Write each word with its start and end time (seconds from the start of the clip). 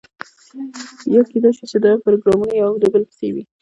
یا 1.13 1.21
کیدای 1.31 1.51
شي 1.57 1.65
چې 1.71 1.77
دا 1.85 1.91
پروګرامونه 2.05 2.53
یو 2.55 2.71
د 2.81 2.83
بل 2.93 3.03
پسې 3.09 3.27
وي. 3.33 3.43